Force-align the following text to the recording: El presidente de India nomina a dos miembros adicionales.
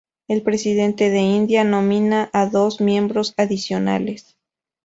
El 0.27 0.41
presidente 0.41 1.11
de 1.11 1.19
India 1.19 1.63
nomina 1.63 2.31
a 2.33 2.47
dos 2.47 2.81
miembros 2.81 3.35
adicionales. 3.37 4.35